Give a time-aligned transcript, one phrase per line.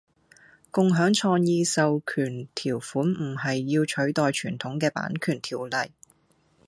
[0.71, 5.91] 共享創意授權條款唔係要取代傳統嘅版權條例